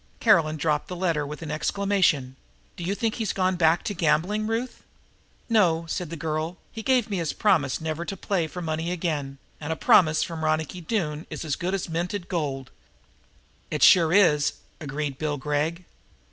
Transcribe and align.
Caroline 0.19 0.57
dropped 0.57 0.87
the 0.87 0.95
letter 0.95 1.27
with 1.27 1.43
an 1.43 1.51
exclamation. 1.51 2.35
"Do 2.75 2.83
you 2.83 2.95
think 2.95 3.13
he's 3.13 3.33
gone 3.33 3.55
back 3.55 3.83
to 3.83 3.93
gambling, 3.93 4.47
Ruth?" 4.47 4.81
"No," 5.47 5.85
said 5.87 6.09
the 6.09 6.15
girl. 6.17 6.57
"He 6.71 6.81
gave 6.81 7.07
me 7.07 7.17
his 7.17 7.33
promise 7.33 7.79
never 7.79 8.03
to 8.05 8.17
play 8.17 8.47
for 8.47 8.63
money 8.63 8.91
again, 8.91 9.37
and 9.59 9.71
a 9.71 9.75
promise 9.75 10.23
from 10.23 10.43
Ronicky 10.43 10.81
Doone 10.81 11.27
is 11.29 11.45
as 11.45 11.55
good 11.55 11.75
as 11.75 11.87
minted 11.87 12.29
gold." 12.29 12.71
"It 13.69 13.83
sure 13.83 14.11
is," 14.11 14.53
agreed 14.79 15.19
Bill 15.19 15.37
Gregg. 15.37 15.85